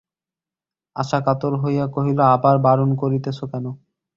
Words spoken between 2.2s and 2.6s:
আবার